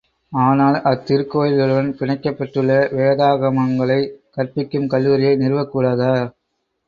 ஆனால், 0.33 0.77
அத்திருக்கோயில்களுடன் 0.83 1.91
பிணைக்கப் 1.91 2.31
பெற்றுள்ள 2.31 2.77
வேதாகமங்களைக் 2.91 4.09
கற்பிக்கும் 4.31 4.87
கல்லூரியை 4.87 5.35
நிறுவக் 5.35 5.71
கூடாதா? 5.71 6.11